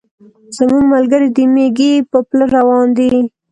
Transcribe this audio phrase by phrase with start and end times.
[0.57, 3.11] زموږ ملګري د مېږي په پله روان دي.